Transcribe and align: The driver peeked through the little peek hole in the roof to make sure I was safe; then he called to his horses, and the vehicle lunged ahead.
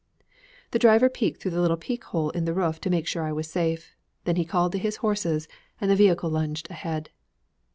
The 0.71 0.79
driver 0.79 1.09
peeked 1.09 1.39
through 1.39 1.51
the 1.51 1.61
little 1.61 1.77
peek 1.77 2.05
hole 2.05 2.31
in 2.31 2.45
the 2.45 2.55
roof 2.55 2.81
to 2.81 2.89
make 2.89 3.05
sure 3.05 3.21
I 3.21 3.31
was 3.31 3.47
safe; 3.47 3.93
then 4.23 4.35
he 4.35 4.45
called 4.45 4.71
to 4.71 4.79
his 4.79 4.95
horses, 5.05 5.47
and 5.79 5.91
the 5.91 5.95
vehicle 5.95 6.31
lunged 6.31 6.67
ahead. 6.71 7.11